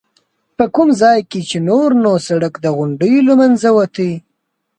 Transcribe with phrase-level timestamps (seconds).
[0.57, 4.11] په کوم ځای کې چې نور نو سړک د غونډیو له منځه وتی.